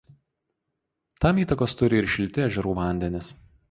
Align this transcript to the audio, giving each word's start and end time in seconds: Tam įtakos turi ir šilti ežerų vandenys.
Tam 1.25 1.43
įtakos 1.45 1.79
turi 1.83 2.03
ir 2.05 2.11
šilti 2.17 2.47
ežerų 2.51 2.79
vandenys. 2.85 3.35